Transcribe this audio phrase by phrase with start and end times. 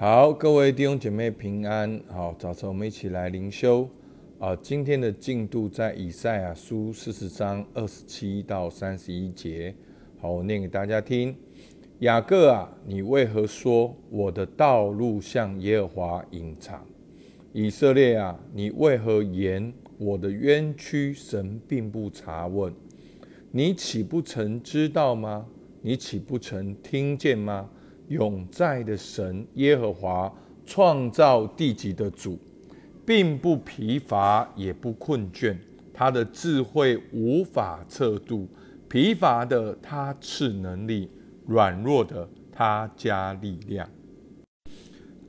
[0.00, 2.00] 好，各位弟兄姐妹平安。
[2.06, 3.90] 好，早晨我们一起来灵修
[4.38, 4.54] 啊。
[4.62, 9.74] 今天的进度在以赛亚书四十章二十七到三十一节。
[10.20, 11.34] 好，我念给大家听。
[11.98, 16.86] 雅各啊，你为何说我的道路向耶和华隐藏？
[17.52, 22.72] 以色列啊，你为何言我的冤屈神并不查问？
[23.50, 25.48] 你岂不曾知道吗？
[25.82, 27.68] 你岂不曾听见吗？
[28.08, 30.32] 永在的神耶和华
[30.64, 32.38] 创造地极的主，
[33.06, 35.56] 并不疲乏也不困倦，
[35.92, 38.48] 他的智慧无法测度，
[38.88, 41.10] 疲乏的他赐能力，
[41.46, 43.88] 软弱的他加力量。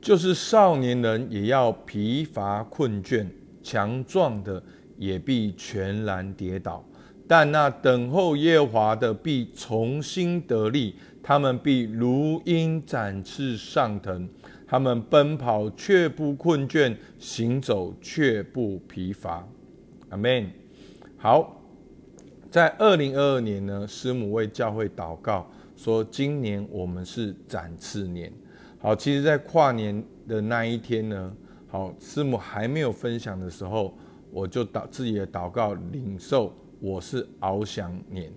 [0.00, 3.26] 就是少年人也要疲乏困倦，
[3.62, 4.62] 强壮的
[4.96, 6.82] 也必全然跌倒。
[7.30, 14.28] 但那等候耶和华的必重新得力，他们必如鹰展翅上腾，
[14.66, 19.46] 他们奔跑却不困倦，行走却不疲乏。
[20.08, 20.50] 阿门。
[21.16, 21.62] 好，
[22.50, 28.32] 在二零二二年呢，师母为教会祷告说，今年我们是展翅年。
[28.80, 31.32] 好，其实，在跨年的那一天呢，
[31.68, 33.96] 好，师母还没有分享的时候，
[34.32, 36.52] 我就祷自己的祷告领受。
[36.80, 38.32] 我是翱翔年，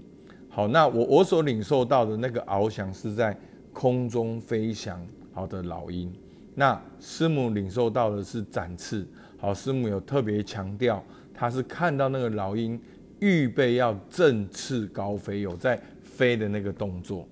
[0.49, 3.36] 好，那我我所领受到的那个翱翔是在
[3.72, 6.13] 空中飞翔，好的老鹰。
[6.53, 11.02] 那师母领受到的是展翅，好，师母有特别强调，
[11.33, 12.77] 他是看到那个老鹰
[13.19, 17.25] 预备要振翅高飞，有在飞的那个动作。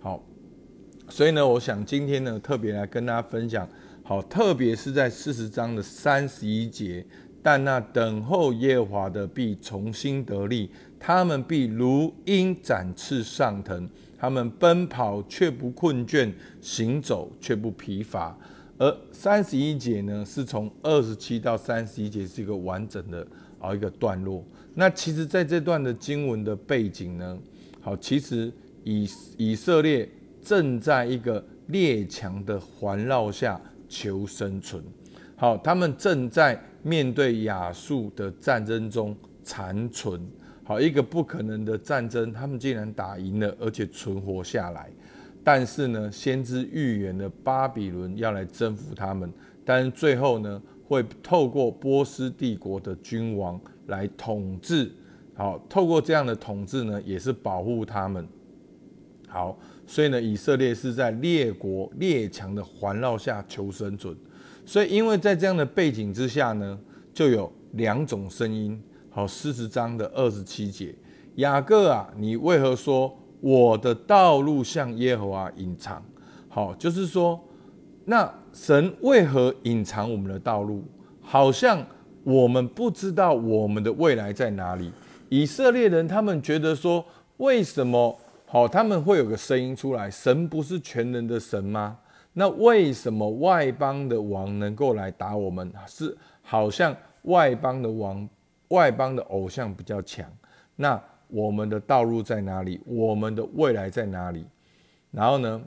[0.00, 0.24] 好，
[1.10, 3.68] 所以呢，我想今天呢，特别来跟大家分享，
[4.02, 7.04] 好，特别是在四十章的三十一节。
[7.46, 16.28] 但那等候耶和华的必重新得力，他们必如鹰展翅上腾，他们奔跑却不困倦，
[16.60, 18.36] 行走却不疲乏。
[18.78, 23.24] 而三十一节呢，是从二十七到三十一节是一个完整的
[23.60, 24.42] 啊一个段落。
[24.74, 27.38] 那其实在这段的经文的背景呢，
[27.80, 28.52] 好，其实
[28.82, 30.08] 以以色列
[30.42, 34.82] 正在一个列强的环绕下求生存。
[35.36, 40.24] 好，他们正在面对亚述的战争中残存。
[40.62, 44.88] 好，一个不可能的战争，他们竟然打赢了，而且存活下来。
[45.42, 49.28] 但是呢，先知预言的巴比伦要来征服他们，
[49.64, 54.92] 但是最后呢，会透过波斯帝国的君王来统治。
[55.34, 58.24] 好，透过这样的统治呢，也是保护他们。
[59.26, 59.58] 好，
[59.88, 64.16] 所以呢，以色列是在列国列强的环绕下求生存。
[64.66, 66.76] 所以，因为在这样的背景之下呢，
[67.14, 68.78] 就有两种声音。
[69.08, 70.94] 好，四十章的二十七节，
[71.36, 76.04] 雅各啊，你为何说我的道路向耶和华隐藏？
[76.48, 77.40] 好，就是说，
[78.04, 80.84] 那神为何隐藏我们的道路？
[81.22, 81.82] 好像
[82.24, 84.90] 我们不知道我们的未来在哪里。
[85.28, 87.04] 以色列人他们觉得说，
[87.38, 88.66] 为什么好？
[88.68, 91.96] 他们会有个声音出来：神不是全能的神吗？
[92.38, 95.72] 那为什么外邦的王能够来打我们？
[95.86, 98.28] 是好像外邦的王、
[98.68, 100.30] 外邦的偶像比较强。
[100.74, 102.78] 那我们的道路在哪里？
[102.84, 104.44] 我们的未来在哪里？
[105.10, 105.62] 然后呢？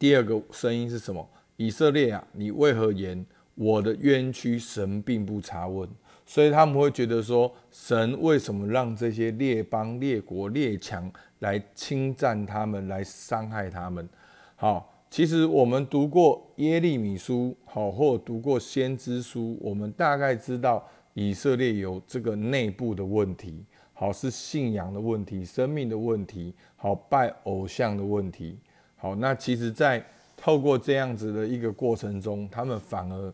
[0.00, 1.24] 第二个声音是什么？
[1.56, 3.24] 以色列啊，你为何言
[3.54, 5.88] 我的冤屈神并不查问？
[6.26, 14.08] 所以他们会觉得说，神为什么让这些列邦、列国、列强来侵占他们，来伤害他们？
[14.56, 14.92] 好。
[15.10, 23.64] 其实我们读过耶利米书，好，或读过先知书，我们大概知道以色列有这个内部的问题，
[23.94, 28.58] 好，是信仰的问题、生命的问题，好，拜偶像的问题，
[28.96, 30.04] 好，那其实，在
[30.36, 33.32] 透过这样子的一个过程中，他们反而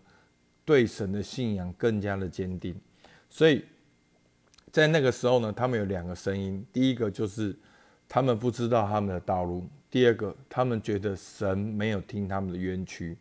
[0.65, 2.75] 对神的信仰更加的坚定，
[3.29, 3.65] 所以
[4.71, 7.55] 在那个时候呢，他们有两个声音，第一个就是
[8.09, 9.69] 他们不知道他们的道路。
[9.95, 13.17] 第二个，他们觉得神没有听他们的冤屈，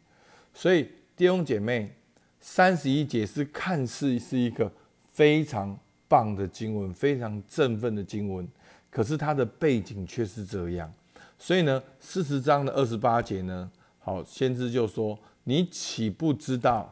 [0.55, 1.95] 所以弟兄姐妹，
[2.39, 4.73] 三十一节是看似是一个
[5.05, 5.77] 非常
[6.07, 8.47] 棒的经文，非常振奋的经文，
[8.89, 10.91] 可是它的背景却是这样。
[11.37, 15.15] 所以呢，四十章的二十八节呢，好，先知就说
[15.45, 16.91] ：“你岂不知道？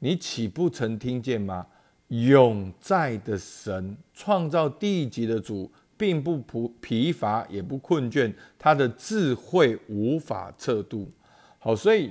[0.00, 1.66] 你岂不曾听见吗？
[2.08, 11.10] 永在的神，创造地极的主。”并不疲疲乏，也不困倦，他的智慧无法测度。
[11.58, 12.10] 好，所以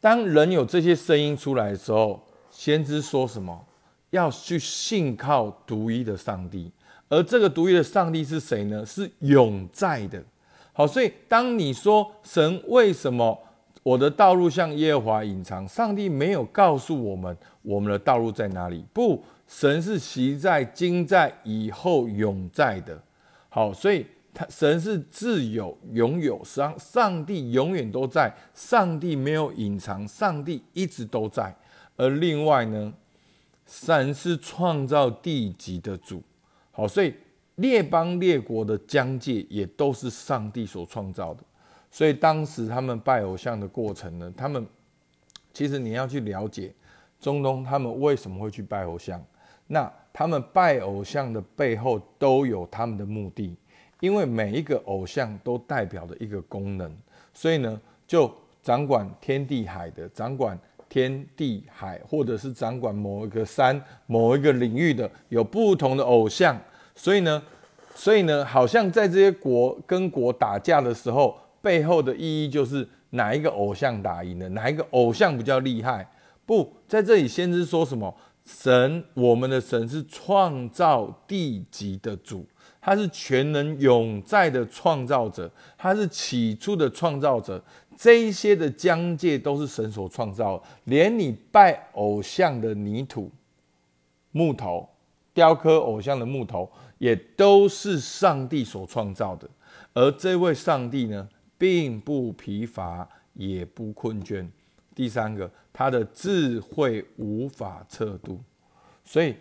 [0.00, 3.64] 当人有这些声音出来的时候，先知说什么？
[4.10, 6.70] 要去信靠独一的上帝，
[7.08, 8.86] 而这个独一的上帝是谁呢？
[8.86, 10.22] 是永在的。
[10.72, 13.36] 好，所以当你说神为什么
[13.82, 18.84] 我的道路向耶和华隐藏，上帝没有告诉我们我们的道路在哪里。
[18.92, 23.00] 不，神是习在、今在、以后永在的。
[23.48, 24.04] 好，所以
[24.34, 31.54] 他神是自有、永有，上上帝永远都在，上帝没有隐藏，上帝一直都在。
[31.96, 32.92] 而另外呢，
[33.66, 36.22] 神是创造地级的主。
[36.72, 37.14] 好，所以
[37.54, 41.42] 列邦列国的疆界也都是上帝所创造的。
[41.90, 44.66] 所以当时他们拜偶像的过程呢，他们
[45.54, 46.74] 其实你要去了解
[47.18, 49.24] 中东他们为什么会去拜偶像，
[49.66, 53.56] 那他们拜偶像的背后都有他们的目的，
[54.00, 56.90] 因为每一个偶像都代表着一个功能，
[57.32, 58.32] 所以呢，就
[58.62, 60.58] 掌管天地海的，掌管
[60.88, 66.58] 天地海，或者是掌管某一个山、某一个领域的，有不同的偶像，
[66.94, 67.42] 所以呢，
[67.94, 71.36] 所以呢，好像在这些国跟国打架的时候。
[71.62, 76.08] 背后的意义就是哪一个偶像打赢了，哪一个偶像比较厉害？
[76.44, 78.14] 不在这里，先知说什么？
[78.46, 82.46] 神，我们的神是创造地级的主，
[82.80, 87.62] 他是全能永在的创造者，他是起初的创造者。
[87.98, 93.30] 这一些的疆界都是神所创造，连你拜偶像的泥土、
[94.30, 94.88] 木头、
[95.34, 99.48] 雕刻偶像的木头，也都是上帝所创造的。
[99.92, 101.28] 而这位上帝呢？
[101.58, 104.46] 并不疲乏，也不困倦。
[104.96, 108.40] 第三个，他的智慧无法测度，
[109.04, 109.36] 所以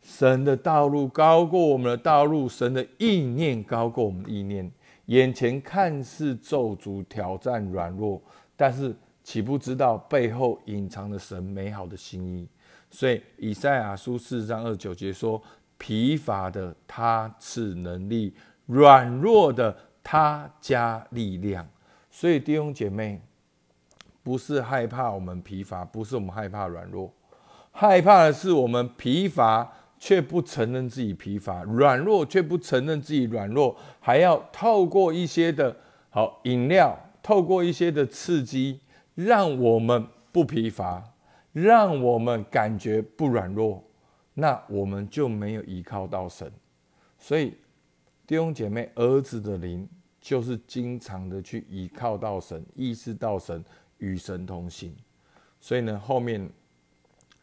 [0.00, 4.72] 神的道路高过我们的道路，神的意念高过我们的意念。
[5.06, 8.22] 眼前看似咒诅、挑战、软弱，
[8.56, 12.48] 但是岂不知道背后隐藏的神美好的心意？
[12.90, 15.42] 所以以赛亚书四章二九节说
[15.76, 18.32] ：“疲乏的他赐能力，
[18.64, 21.68] 软弱的。”他加力量，
[22.10, 23.20] 所以弟兄姐妹，
[24.22, 27.12] 不是害怕我们疲乏，不是我们害怕软弱，
[27.70, 35.76] 害怕的是我们疲乏却不承认自己疲乏，软弱却不承认自己软弱，还要透过一些的
[36.10, 38.80] 好饮料，透过一些的刺激，
[39.14, 41.02] 让我们不疲乏，
[41.52, 43.82] 让我们感觉不软弱，
[44.34, 46.52] 那我们就没有依靠到神，
[47.18, 47.54] 所以。
[48.26, 49.88] 弟兄姐妹，儿子的灵
[50.20, 53.64] 就是经常的去依靠到神，意识到神，
[54.00, 54.94] 与神同行。
[55.60, 56.50] 所以呢，后面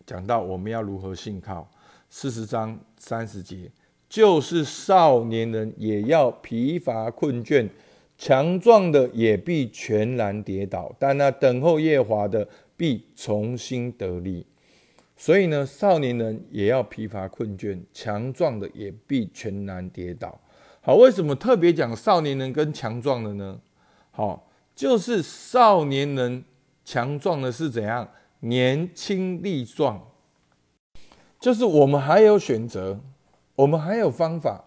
[0.06, 1.68] 讲到我们要如何信靠，
[2.10, 3.72] 四十章三十节，
[4.08, 7.70] 就是少年人也要疲乏困倦，
[8.18, 14.46] 强壮的也必全然跌倒，但那等候耶华的必重新得力。
[15.16, 20.40] 所以呢，少年人也要疲乏困倦，强壮的也必全然跌倒。
[20.82, 23.60] 好，为什么特别讲少年人跟强壮的呢？
[24.12, 24.47] 好，
[24.78, 26.46] 就是少年人
[26.86, 28.08] 强壮的是怎样？
[28.42, 30.00] 年轻力壮，
[31.40, 33.02] 就是我们还有选择，
[33.56, 34.64] 我们还有方法，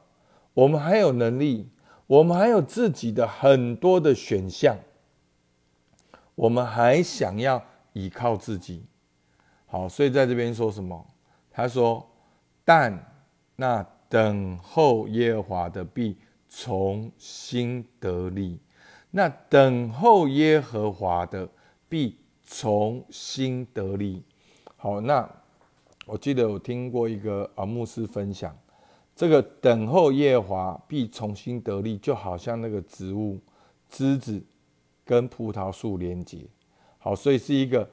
[0.52, 1.70] 我们还有能力，
[2.08, 4.76] 我们还有自己的很多的选项，
[6.34, 8.84] 我们还想要依靠自己。
[9.66, 11.06] 好，所以在这边说什么？
[11.50, 12.10] 他说
[12.66, 13.12] ：“但
[13.56, 16.18] 那。”等候耶和华的必
[16.48, 18.58] 重新得力，
[19.10, 21.48] 那等候耶和华的
[21.88, 22.16] 必
[22.46, 24.22] 重新得力。
[24.76, 25.28] 好，那
[26.06, 28.56] 我记得我听过一个啊牧师分享，
[29.14, 33.38] 这个等候耶和华必重新得力，就好像那个植物
[33.88, 34.42] 枝子
[35.04, 36.46] 跟葡萄树连接，
[36.98, 37.88] 好，所以是一个。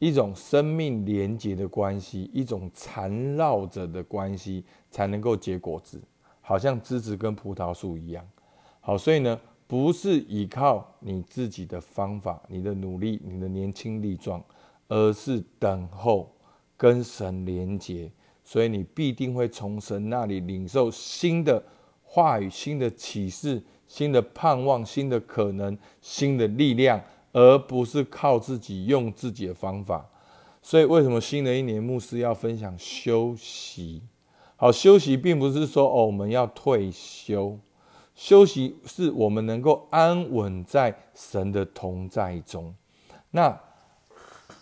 [0.00, 6.00] 一种生命连接的关系，一种缠绕着的关系，才能够结果子，
[6.40, 8.24] 好像枝子跟葡萄树一样。
[8.78, 14.42] 好，所以呢，不是依靠你自己的方法、你的努力、你的年轻力壮，
[14.88, 16.34] 而是等候
[16.76, 18.10] 跟神连结，
[18.42, 21.62] 所以你必定会从神那里领受新的
[22.02, 27.00] 话语、新的启示、新的盼望、新的可能、新的力量。
[27.30, 30.08] 而不是靠自己用自己的方法，
[30.62, 34.02] 所以为什么新的一年牧师要分享休息？
[34.56, 37.58] 好，休息并不是说哦我们要退休，
[38.18, 42.74] 休息是我们能够安稳在神的同在中。
[43.30, 43.56] 那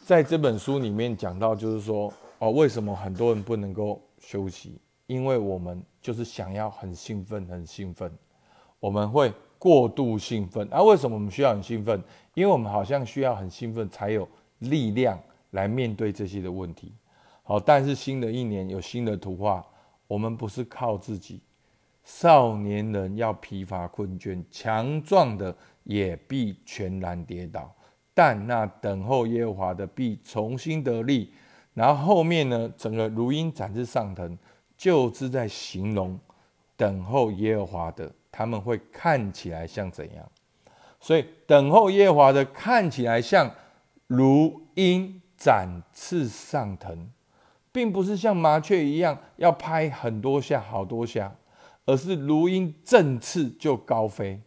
[0.04, 4.78] 在这本书里面讲到，就是说哦为什么很多人不能够休息？
[5.06, 8.12] 因为我们就是想要很兴奋，很兴奋，
[8.78, 9.32] 我们会。
[9.58, 12.00] 过度兴奋，那为什么我们需要很兴奋？
[12.34, 15.18] 因为我们好像需要很兴奋才有力量
[15.52, 16.92] 来面对这些的问题。
[17.42, 19.64] 好，但是新的一年有新的图画，
[20.06, 21.40] 我们不是靠自己。
[22.06, 27.74] 少年人要疲乏困倦，强壮的也必全然跌倒。
[28.14, 31.34] 但那等候耶和华的必重新得力。
[31.74, 34.38] 然后后面呢，整个如鹰展翅上腾，
[34.78, 36.16] 就是在形容
[36.76, 40.30] 等候耶和华的，他们会看起来像怎样？
[41.00, 43.50] 所以等候耶和华的看起来像
[44.06, 47.10] 如鹰展翅上腾，
[47.72, 51.34] 并不是像麻雀一样要拍很多下、好多下，
[51.86, 54.38] 而是如鹰振翅就高飞。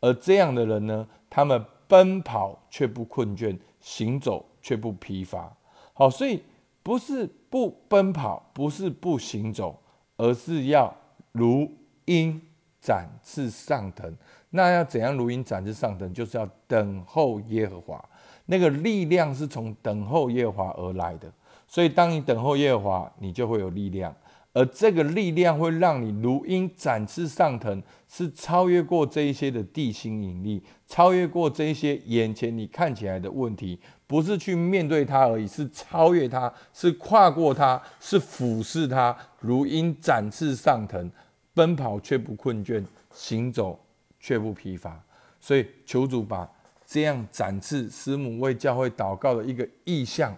[0.00, 5.54] 而这样的人呢，他们奔跑却不困倦，行走却不疲乏。
[5.92, 6.42] 好，所以。
[6.84, 9.80] 不是不奔跑，不是不行走，
[10.18, 10.94] 而是要
[11.32, 11.66] 如
[12.04, 12.38] 鹰
[12.78, 14.14] 展翅上腾。
[14.50, 16.12] 那要怎样如鹰展翅上腾？
[16.12, 18.06] 就是要等候耶和华。
[18.44, 21.32] 那个力量是从等候耶和华而来的。
[21.66, 24.14] 所以，当你等候耶和华，你就会有力量。
[24.54, 41.10] 而这个力量会让你如鹰展翅上腾，是超越过这一些的地心引力，超越过这一些眼前你看起来的问题，不是去面对它而已，是超越它，是跨过它，是俯视它，如鹰展翅上腾，
[41.52, 43.76] 奔跑却不困倦，行走
[44.20, 45.02] 却不疲乏。
[45.40, 46.48] 所以，求主把
[46.86, 50.32] 这样展翅，师母为教会祷告的一个意象，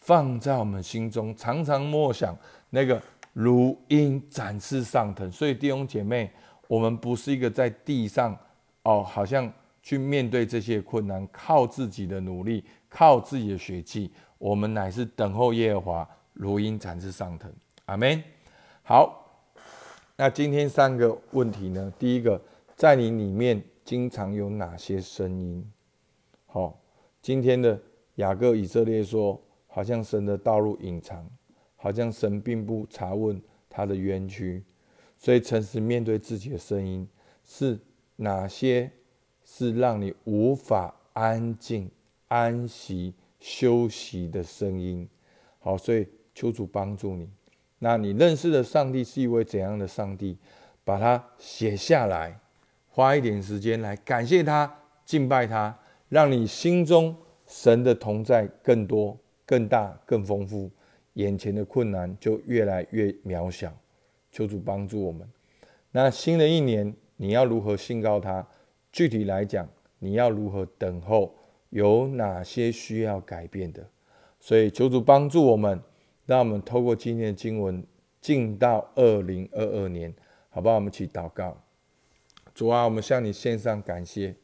[0.00, 2.34] 放在我们心中，常常默想
[2.70, 2.98] 那个。
[3.40, 6.28] 如鹰展翅上腾，所以弟兄姐妹，
[6.66, 8.36] 我们不是一个在地上
[8.82, 9.48] 哦，好像
[9.80, 17.48] 去面对这些困难，靠自己的努力，靠自己的血气，我们乃是等候耶和华，如鹰展翅上腾。
[17.84, 18.20] 阿门。
[18.82, 19.24] 好，
[20.16, 21.92] 那今天三个问题呢？
[21.96, 22.42] 第一个，
[22.74, 25.64] 在你里面经常有哪些声音？
[26.46, 26.76] 好，
[27.22, 27.80] 今天的
[28.16, 31.24] 雅各以色列说，好像神的道路隐藏。
[31.78, 34.62] 好像神并不查问他的冤屈，
[35.16, 37.08] 所以诚实面对自己的声音
[37.42, 37.78] 是
[38.16, 38.90] 哪些？
[39.50, 41.90] 是让你无法安静、
[42.28, 45.08] 安息、休息的声音。
[45.58, 47.30] 好，所以求主帮助你。
[47.78, 50.36] 那你认识的上帝是一位怎样的上帝？
[50.84, 52.38] 把它写下来，
[52.90, 54.70] 花一点时间来感谢他、
[55.06, 55.78] 敬拜他，
[56.10, 57.16] 让你心中
[57.46, 60.70] 神的同在更多、更大、更丰富。
[61.18, 63.76] 眼前的困难就越来越渺小，
[64.30, 65.28] 求主帮助我们。
[65.90, 68.46] 那新的一年你要如何信告他？
[68.92, 71.34] 具体来讲，你要如何等候？
[71.70, 73.84] 有哪些需要改变的？
[74.38, 75.82] 所以求主帮助我们，
[76.24, 77.84] 让我们透过今天的经文
[78.20, 80.14] 进到二零二二年，
[80.50, 80.76] 好不好？
[80.76, 81.60] 我们一起祷告。
[82.54, 84.36] 主啊，我们向你献上感谢。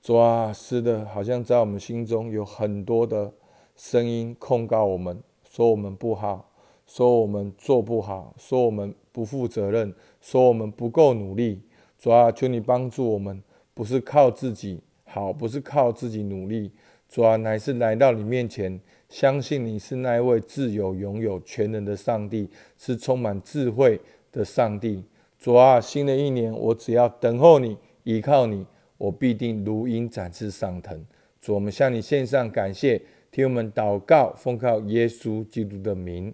[0.00, 3.32] 主啊，是的，好像在我们心中有很多的
[3.74, 5.20] 声音控告我们。
[5.54, 6.50] 说我们不好，
[6.84, 11.62] 说我们做不好，说我们不负责任，说我们不够努力。
[11.96, 13.40] 主啊，求你帮助我们，
[13.72, 16.72] 不是靠自己好，不是靠自己努力。
[17.08, 24.00] 主啊，乃是来到你面前，相信你是那一位自由、拥有全能的上帝，是充满智慧
[24.32, 25.04] 的上帝。
[25.38, 28.66] 主啊，新的一年，我只要等候你，依靠你，
[28.98, 31.06] 我必定如鹰展翅上腾。
[31.40, 33.00] 主，我们向你献上感谢。
[33.34, 36.32] 听我们祷告，奉靠耶稣基督的名，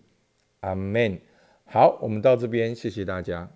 [0.60, 1.18] 阿门。
[1.64, 3.50] 好，我们到这边，谢谢大家。